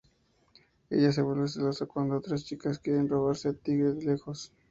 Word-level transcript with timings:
Ella 0.89 1.11
se 1.11 1.21
vuelve 1.21 1.47
celosa 1.47 1.85
cuando 1.85 2.15
otras 2.17 2.43
chicas 2.43 2.79
quieren 2.79 3.07
robarse 3.07 3.49
a 3.49 3.53
Tigre 3.53 3.93
lejos. 4.01 4.51